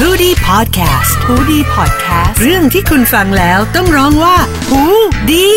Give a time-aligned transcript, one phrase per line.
[0.00, 4.36] h o ดี้พอดแคสต์ฮูดี้พอดแคสต์เรื่องที่คุณฟังแล้วต้องร้องว่า
[4.68, 4.82] หู
[5.30, 5.48] ดี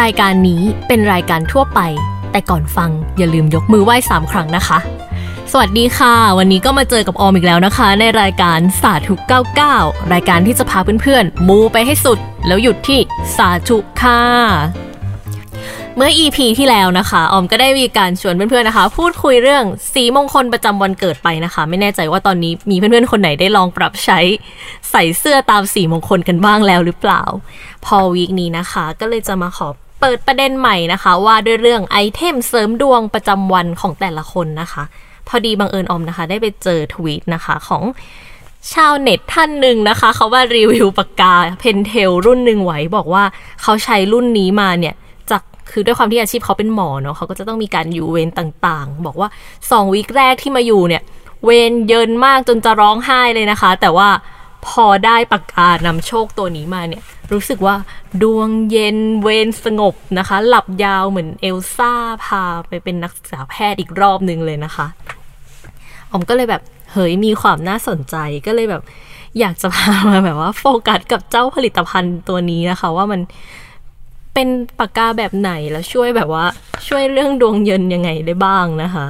[0.00, 1.80] รายการนี้เป็นรายการทั่วไป
[2.32, 4.78] แต่ก่อนฟังอย่าลืมยกมือไหว้สามครั้งนะคะ
[5.52, 9.14] สวัสดีค่ะ วันนี้ก็มาเจอกับออมอีกแล้วนะคะ ในรายการสาธุ
[9.64, 13.00] 99 รายการที่จะพาเพื่อนๆมูไปให้สุด แล้วหยุดที่
[13.36, 14.83] สาธุค่ะ
[15.96, 24.18] เมื่อ EP ที่แล้วนะคะ ออมก็ได้มีการชวนเพื่อนๆนะคะ พูดคุยเรื่องสีมงคลประจำวันเกิดไปนะคะ ไม่แน่ใจว่าตอนนี้มีเพื่อนๆคนไหนได้ลองปรับใช้
[24.90, 27.22] ใส่เสื้อตามสีมงคลกันบ้างแล้วหรือเปล่า
[27.84, 29.68] พอวีคนี้นะคะ ก็เลยจะมาขอ
[30.00, 34.84] เปิดประเด็นใหม่นะคะ ว่าด้วยเรื่องไอเทมเสริมดวงประจำวันของแต่ละคนนะคะ
[35.28, 37.82] พอดีบังเอิญออมนะคะ ได้ไปเจอทวีตนะคะของ
[38.72, 43.24] ชาวเน็ตท่านหนึ่งนะคะ เขามารีวิวปากกาเพนเทลรุ่นหนึ่งไว้บอกว่า
[43.62, 44.94] เขาใช้รุ่นนี้มาเนี่ย
[45.70, 49.28] คือด้วยความที่อาชีพเขาเป็นหมอเนาะเขาก็จะต้องมีการอยู่เวรต่างๆ บอกว่า
[49.70, 51.02] สองวีคแรกที่มาอยู่เนี่ย
[51.44, 54.08] เวรเยินมากจนจะร้องไห้เลยนะคะ แต่ว่า
[54.66, 57.74] พอได้ปากกานำโชคตัวนี้มาเนี่ย รู้สึกว่า
[58.22, 61.92] ดวงเย็นเวรสงบนะคะ หลับยาวเหมือนเอลซ่า
[62.24, 64.86] พาไปเป็นนักศึกษาแพทย์อีกรอบหนึ่งเลยนะคะ
[66.10, 68.16] อมก็เลยแบบเฮ้ยมีความน่าสนใจ
[68.46, 68.82] ก็เลยแบบ
[69.38, 73.20] อยากจะพามาแบบว่าโฟกัสกับเจ้าผลิตภัณฑ์ตัวนี้นะคะ ว่ามัน
[74.34, 76.44] เป็นปากกาแบบไหนแล้วช่วยแบบว่า
[76.88, 79.06] ช่วยเรื่องดวงเย็นยังไงได้บ้างนะคะ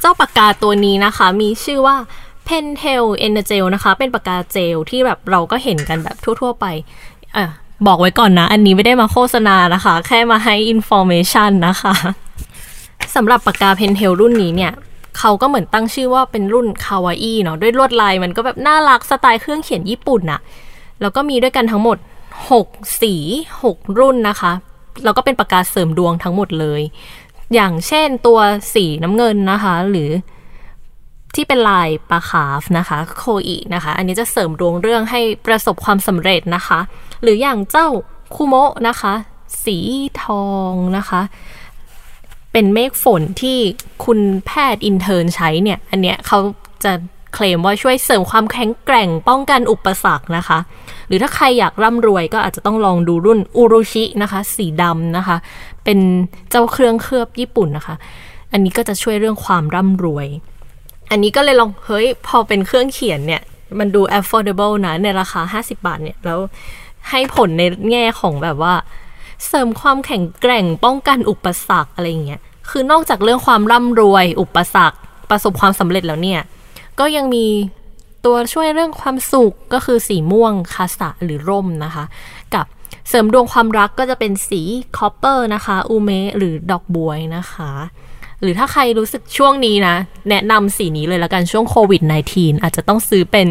[0.00, 1.96] เจ้าปากกาตัวนี้นะคะ มีชื่อว่า
[2.48, 6.66] Pentel Energel นะคะ เป็นปากกาเจลที่แบบเราก็เห็นกันแบบทั่ว ๆ ไป
[7.36, 7.44] อะ
[7.86, 11.94] บอกไว้ก่อนนะ อันนี้ไม่ได้มาโฆษณานะคะ แค่มาให้ information นะคะ
[13.14, 14.72] สำหรับปากกาเพนเทลรุ่นนี้เนี่ย
[15.18, 20.40] เขาก็เหมือนตั้งชื่อว่าเป็นรุ่นคาวาอี้เนาะด้วยลวดลายมันก็แบบน่ารักสไตล์เครื่องเขียนญี่ปุ่นอะ
[21.00, 21.98] แล้วก็มีด้วยกันทั้งหมด
[22.48, 23.14] 6 สี
[23.60, 24.52] 6 รุ่นนะคะ
[25.04, 26.82] แล้วก็เป็นปากกาเสริมดวงทั้งหมดเลย
[27.54, 28.38] อย่างเช่นตัว
[28.74, 30.10] สีน้ำเงินนะคะ หรือ
[31.34, 36.80] ที่เป็นลายปลาคาฟนะคะ โคอีนะคะ อันนี้จะเสริมดวงเรื่องให้ประสบความสำเร็จนะคะ
[37.22, 37.88] หรืออย่างเจ้า
[38.34, 39.14] คุโมะนะคะ
[39.64, 39.78] สี
[40.22, 41.20] ทองนะคะ
[42.52, 43.58] เป็นเมฆฝนที่
[44.04, 46.38] คุณแพทย์อินเทอร์นใช้เนี่ย อันเนี้ยเขา
[46.84, 46.92] จะ
[47.34, 50.58] เคลมว่าช่วยเสริมความแข็งแกร่งป้องกันอุปสรรคนะคะ
[51.06, 55.36] หรือถ้าใครอยากร่ำรวยก็อาจจะต้องลองดูรุ่นอุรุชินะคะ สีดำนะคะ
[55.84, 55.98] เป็น
[56.50, 57.96] เจ้าเครื่องเคลือบญี่ปุ่นนะคะ
[58.52, 60.26] อันนี้ก็จะช่วยเรื่องความร่ำรวย
[61.10, 63.42] อันนี้ก็เลยลองเฮ้ยพอเป็นเครื่องเขียนเนี่ย
[63.78, 66.38] มันดู affordable นะในราคา 50 บาทเนี่ยแล้ว
[67.10, 68.74] ให้ผลในแง่ของแบบว่า
[69.46, 72.40] เสริมความแข็งแกร่งป้องกันอุปสรรคอะไรเงี้ย
[72.70, 74.98] คือนอกจากเรื่องความร่ำรวย อุปสรรค
[75.30, 76.40] ประสบความสำเร็จแล้วเนี่ย
[77.00, 77.46] ก็ยังมี
[78.24, 82.04] ตัวช่วยเรื่องความสุขก็คือสีม่วงคาสะหรือร่มนะคะ
[82.54, 82.66] กับ
[83.08, 84.62] เสริมดวงความรักก็จะเป็นสี
[84.98, 87.72] copper นะคะ อูเมะหรือดอกบ๊วยนะคะ
[88.40, 89.96] หรือถ้าใครรู้สึกช่วงนี้นะ
[90.30, 92.02] แนะนำสีนี้เลยละกันช่วงโควิด
[92.32, 93.48] -19 อาจจะต้องซื้อเป็น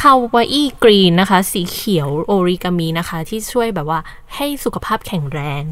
[0.00, 4.00] คาวาอี้กรีนนะคะ สีเขียวโอริกามีนะคะ ที่ช่วยแบบว่า
[4.34, 5.62] ให้สุขภาพแข็งแรง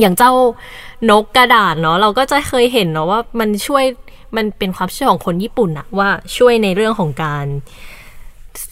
[0.00, 0.32] อย่างเจ้า
[1.10, 3.84] นกกระดาษเนาะเราก็จะเคยเห็นเนาะว่ามันช่วย
[4.36, 7.46] มันเป็นความเชื่อของคนญี่ปุ่นอะว่าช่วยในเรื่องของการ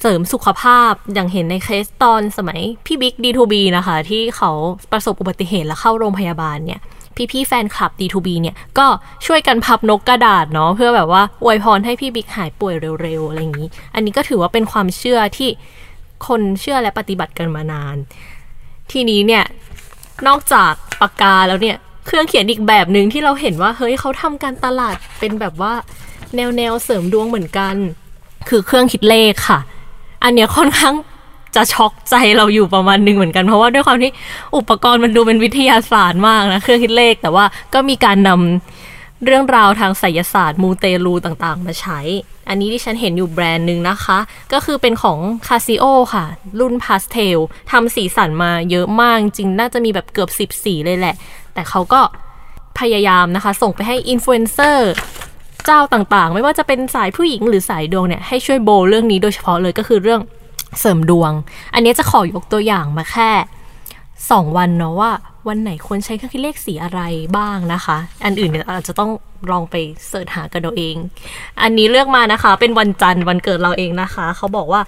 [0.00, 4.50] เสริมสุขภาพอย่างเห็นในเคสตอนสมัยพี่บิ๊ก D2B นะคะ ที่เขา
[4.92, 6.80] ประสบอุบัติเหตุแล้วเข้าโรงพยาบาลเนี่ย
[7.32, 8.86] พี่ๆแฟนคลับ D2B เนี่ย ก็
[9.26, 15.48] ช่วยกันพับนกกระดาษเนาะเพื่อแบบว่าอวยพรให้พี่บิ๊กหายป่วยเร็วๆอะไรอย่างนี้ อันนี้ก็ถือว่าเป็นความเชื่อที่
[16.26, 17.96] คนเชื่อและปฏิบัติกันมานาน
[18.92, 19.44] ทีนี้เนี่ย
[20.26, 21.76] นอกจากปากกาแล้วเนี่ย
[22.08, 25.72] เครื่องเขียนอีกแบบหนึ่งที่เราเห็นว่า เฮ้ยเขาทำการตลาดเป็นแบบว่า
[26.36, 27.74] แนวแนวเสริมดวงเหมือนกัน
[28.48, 29.58] คือเครื่องคิดเลขค่ะ
[30.24, 30.94] อันเนี้ยค่อนข้าง
[31.56, 34.10] จะช็อกใจเราอยู่ประมาณหนึงเหมือนกัน เพราะว่าด้วยความที่
[34.56, 42.00] อุปกรณ์มันดูเป็นวิทยาศาสตร์มากนะ เครื่องคิดเลข แต่ว่าก็มีการนำเรื่องราวทางไสยศาสตร์มูเตลูต่างๆ มาใช้
[42.48, 44.18] อันนี้ที่ฉันเห็นอยู่แบรนด์หนึ่งนะคะ
[44.52, 46.24] ก็คือเป็นของ c a s i o ค่ะ
[46.60, 47.38] รุ่นพาสเทล
[47.70, 51.14] ทำสีสันมาเยอะมากจริงน่าจะมีแบบเกือบสิบสีเลยแหละ
[51.54, 52.00] แต่เขาก็
[52.78, 54.90] พยายามนะคะ ส่งไปให้อินฟลูเอนเซอร์
[55.66, 60.20] เจ้าต่างๆ ไม่ว่าจะเป็นสายผู้หญิงหรือสายดวงเนี่ย ให้ช่วยโบเรื่องนี้โดยเฉพาะเลยก็คือเรื่อง
[60.80, 61.32] เสริมดวง
[61.74, 63.30] อันนี้จะขอยกตัวอย่างมาแค่
[63.94, 65.10] 2 วันเนาะว่า
[65.48, 67.00] วันไหนควรใช้เครื่องคิดเลขสีอะไร
[67.36, 69.10] บ้างนะคะ อันอื่นเนี่ยอาจจะต้อง
[69.50, 69.74] ลองไป
[70.08, 70.96] เสิร์ชหากันเอาเอง
[71.62, 74.80] อันนี้เลือกมานะคะ เป็นวันจันทร์วันเกิดเราเองนะคะ เขาบอกว่า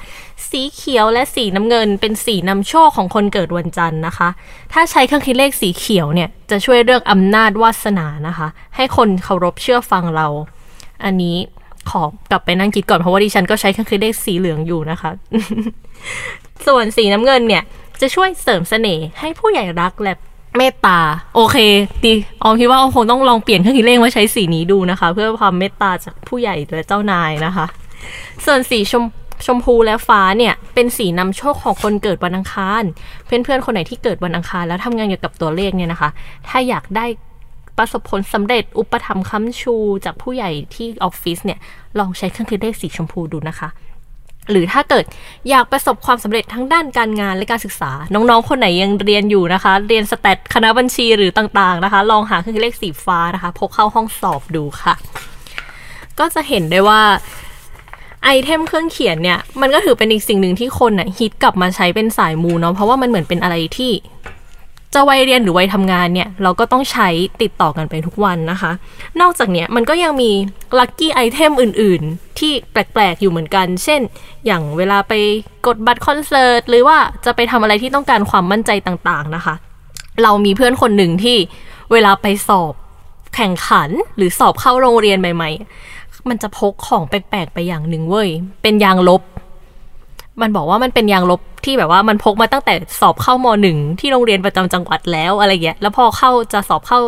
[0.50, 4.28] สีเขียวและสีน้ำเงิน เป็นสีนำโชคของคนเกิดวันจันทร์นะคะ
[4.72, 10.26] ถ้าใช้เครื่องคิดเลขสีเขียวเนี่ยจะช่วยเรื่องอำนาจวาสนานะคะ ให้คนเคารพเชื่อฟังเรา
[11.04, 11.36] อันนี้
[11.90, 15.10] ขอกลับไปนั่งคิดก่อนเพราะว่าดิฉันก็ใช้เครื่องคิดเลขสีเหลืองอยู่นะคะ
[16.66, 17.62] ส่วนสีน้ำเงินเนี่ย
[18.00, 20.14] จะช่วยเสริมเสน่ห์ให้ผู้ใหญ่รักและ
[20.56, 20.98] เมตตา
[21.34, 21.56] โอเค
[22.04, 22.12] ดี
[22.42, 27.66] ออมคิดว่าออมคงต้องลองเปลี่ยนเครื่องคิดเลขมาใช้สีนี้ดูนะคะ เพื่อความเมตตาจากผู้ใหญ่และเจ้านายนะคะ
[28.44, 29.04] ส่วนสีชม
[29.46, 32.82] ชมพูและฟ้าเนี่ยเป็นสีนำโชคของคนเกิดวันอังคาร
[33.24, 36.10] เพื่อนๆคนไหนที่เกิดวันอังคาร แล้วทำงานเกี่ยวกับตัวเลขเนี่ยนะคะ
[36.48, 37.06] ถ้าอยากได้
[37.78, 39.74] ประสบผลสำเร็จอุปถัมภ์ค้ำชู
[40.04, 41.58] จากผู้ใหญ่ที่ออฟฟิศเนี่ย
[41.98, 43.68] ลองใช้เครื่องคิดเลขสีชมพูดูนะคะ
[44.50, 45.04] หรือถ้าเกิด
[45.48, 54.94] อยากประสบความสำเร็จทั้งด้านการงานและการศึกษา น้องๆ คนไหนยังเรียนอยู่นะคะ เรียนสแตทคณะบัญชีหรือต่างๆนะคะ ลองหาเครื่องเลขสีฟ้านะคะ พกเข้าห้องสอบดูค่ะ
[56.18, 57.00] ก็จะเห็นได้ว่า
[58.24, 63.92] ไอเทมเครื่องเขียนเนี่ย มันก็ถือเป็นอีกสิ่งหนึ่งที่คนน่ะฮิตกลับมาใช้เป็นสายมูเนาะเพราะว่ามันเหมือนเป็นอะไรที่
[64.94, 67.08] จะวัยเรียนหรือวัยทำงานเนี่ย เราก็ต้องใช้
[67.42, 68.72] ติดต่อกันไปทุกวันนะคะ
[69.20, 70.30] นอกจากเนี้ยมันก็ยังมี
[70.78, 74.00] ลัคกี้ไอเทมอื่น ๆ ที่แปลก ๆ อยู่เหมือนกัน เช่น
[74.46, 75.12] อย่างเวลาไป
[75.66, 79.54] กดบัตรคอนเสิร์ต หรือว่าจะไปทำอะไรที่ต้องการความมั่นใจต่าง ๆ นะคะ
[80.22, 81.36] เรามีเพื่อนคนหนึ่งที่
[81.92, 82.72] เวลาไปสอบ
[83.36, 85.50] แข่งขันหรือสอบเข้าโรงเรียนใหม่
[85.90, 88.28] ๆ มันจะพกของแปลก ๆ ไปอย่างหนึ่งเว้ย
[88.62, 89.22] เป็นยางลบ
[90.42, 96.98] มันบอกว่ามันเป็นยางลบที่แบบว่ามันพกมาตั้งแต่สอบเข้ามหนึ่งที่โรงเรียนประจำจังหวัดแล้วอะไรเงี้ยแล้วพอเข้าจะสอบเข้า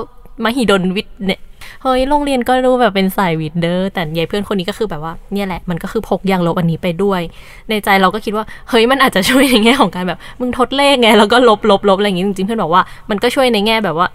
[0.44, 1.40] มหิดลวิทย์เนี่ย
[1.82, 7.20] เฮ้ยโรงเรียนก็รู้แบบเป็นสายวิทย์เด้อแต่ยายเพื่อนคนนี้ก็คือแบบว่าเนี่ยแหละมันก็คือพกยางลบอันนี้ไปด้วย
[7.68, 14.08] ในใจเราก็คิดว่าเฮ้ยมันอาจจะช่วยในแง่ของการแบบ มึงทดเลขไงแล้วก็ลบลบลบอะไรอย่างงี้จริงๆเพื่อนบอกว่ามันก็ช่วยในแง่แบบว่า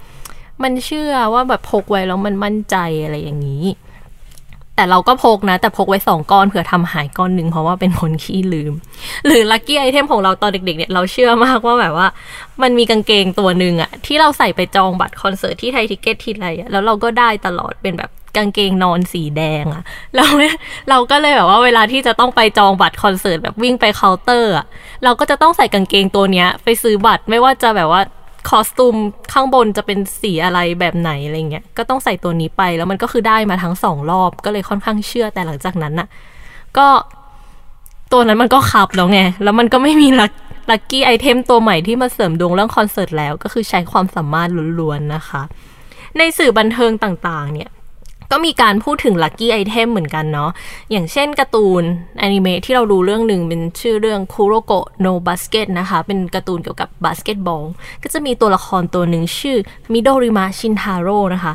[0.63, 3.63] มันเชื่อว่าแบบพกไว้แล้วมันมั่นใจอะไรอย่างนี้
[4.77, 8.73] แต่เราก็พกนะ แต่พกไว้สองก้อนเผื่อทำหายก้อนหนึ่งเพราะว่าเป็นคนขี้ลืม
[9.25, 12.07] หรือ lucky item ของเราตอนเด็กๆเนี่ยเราเชื่อมากว่าแบบว่า
[12.61, 19.83] มันมีกางเกงตัวหนึ่งอะที่เราใส่ไปจองบัตรคอนเสิร์ตที่ไทยทิคเก็ตทีไรอะแล้วเราก็ได้ตลอดเป็นแบบกางเกงนอนสีแดงอะ
[20.15, 20.25] เรา
[20.89, 24.65] เราก็เลยแบบว่าเวลาที่จะต้องไปจองบัตรคอนเสิร์ตแบบวิ่งไปเคาน์เตอร์อะ
[25.03, 28.01] เราก็จะต้องใส่กางเกงตัวเนี้ย ไปซื้อบัตรไม่ว่าจะแบบว่า
[28.49, 28.95] costume
[29.33, 36.07] ข้างบนจะเป็นสีอะไรแบบไหนอะไรเงี้ย ก็ต้องใส่ตัวนี้ไปแล้วมันก็คือได้มาทั้งสองรอบก็เลยค่อนข้างเชื่อแต่หลังจากนั้นน่ะ
[36.77, 36.87] ก็
[38.11, 40.31] ตัวนั้นมันก็คับแล้วไง แล้วมันก็ไม่มี luck
[40.71, 44.49] lucky item ตัวใหม่ที่มาเสริมดวงเรื่องคอนเสิร์ตแล้ว ก็คือใช้ความสามารถ
[44.79, 45.41] ล้วนๆนะคะ
[46.17, 47.69] ในสื่อบันเทิงต่างๆ เนี่ย
[48.31, 50.51] ก็มีการพูดถึง lucky item เหมือนกันเนาะ
[50.91, 51.83] อย่างเช่นการ์ตูน
[52.19, 57.63] แอนิเมะที่เราดูเรื่องหนึ่งเป็นชื่อเรื่อง Kuroko no Basket นะคะ เป็นการ์ตูนเกี่ยวกับบาสเกตบอล
[58.03, 59.57] ก็จะมีตัวละครตัวหนึ่งชื่อ
[59.93, 61.53] มิโดริมะชินทาโร่นะคะ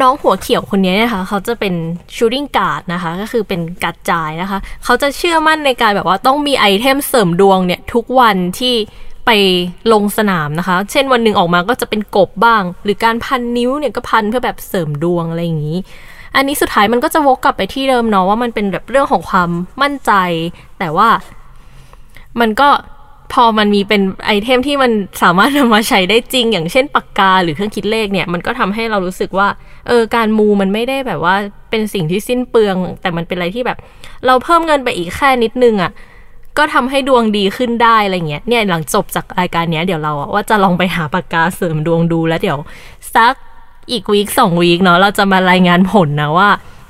[0.00, 1.74] น้องหัวเขียวคนนี้นะคะ เขาจะเป็น
[2.16, 8.74] shooting guard นะคะ ก็คือเป็นการ์ดจ่ายนะคะ เขาจะเชื่อมั่นในการแบบว่าต้องมีไอเทมเสริมดวงเนี่ยทุกวันที่
[9.26, 9.30] ไป
[9.92, 15.78] ลงสนามนะคะ เช่นวันหนึ่งออกมาก็จะเป็นกบบ้าง หรือการพันนิ้วเนี่ยก็พันเพื่อแบบเสริมดวงอะไรอย่างนี้
[16.36, 19.50] อันนี้สุดท้ายมันก็จะวกกลับไปที่เดิมเนาะว่ามันเป็นแบบเรื่องของความ
[19.82, 20.12] มั่นใจ
[20.78, 21.08] แต่ว่า
[22.40, 22.68] มันก็
[23.32, 24.92] พอมันมีเป็นไอเทมที่มัน
[25.22, 29.48] สามารถนำมาใช้ได้จริง อย่างเช่นปากกาหรือเครื่องคิดเลขเนี่ย มันก็ทำให้เรารู้สึกว่า
[29.88, 31.36] เออการมูมันไม่ได้แบบว่า
[31.70, 33.78] เป็นสิ่งที่สิ้นเปลือง แต่มันเป็นอะไรที่แบบ
[34.26, 35.90] เราเพิ่มเงินไปอีกแค่นิดนึงอะ่ะ
[36.58, 42.58] ก็ทำให้ดวงดีขึ้นได้อะไรเงี้ยเนี่ยหลังจบจากรายการเนี้ยเดี๋ยวเราอะว่าจะลองไปหาปากกาเสริมดวงดูแล้วเดี๋ยว
[43.14, 43.34] สัก
[43.90, 46.48] อีกวีคสองวีคเนาะเราจะมารายงานผลนะว่า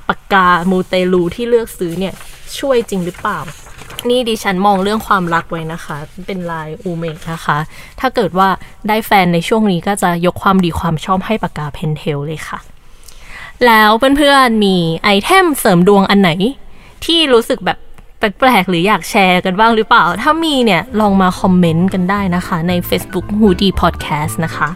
[0.09, 2.13] ปากกามูเตลูที่เลือกซื้อเนี่ย
[2.59, 3.39] ช่วยจริงหรือเปล่า
[4.09, 5.97] นี่ดิฉันมองเรื่องความรักไว้นะคะ
[6.27, 7.57] เป็นลายอูเมะนะคะ
[7.99, 8.49] ถ้าเกิดว่า
[8.87, 12.59] ได้แฟนในช่วงนี้ก็จะยกความดีความชอบให้ปากกาเพนเทลเลยค่ะ
[13.65, 16.31] แล้วเพื่อนๆมีไอเทมเสริมดวงอันไหน
[17.05, 17.77] ที่รู้สึกแบบ
[18.19, 24.69] แปลกๆหรืออยากแชร์กันบ้างหรือเปล่า ถ้ามีเนี่ย ลองมาคอมเมนต์กันได้นะคะใน Facebook h o o d y Podcast นะคะ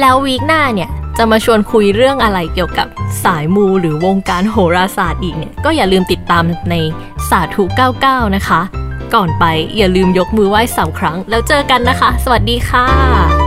[0.00, 2.86] แล้ว week หน้าเนี่ย จะมาชวนคุยเรื่องอะไรเกี่ยวกับ
[3.24, 6.74] สายมูหรือวงการโหราศาสตร์อีกเนี่ย ก็อย่าลืมติดตามใน
[7.30, 7.62] สาธุ
[8.00, 8.60] 99 นะคะ
[9.14, 9.44] ก่อนไป
[9.76, 13.39] อย่าลืมยกมือไหว้สามครั้ง แล้วเจอกันนะคะ สวัสดีค่ะ